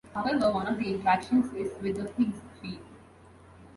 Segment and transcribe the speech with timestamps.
[0.15, 2.81] However, one of the interactions is with the Higgs field.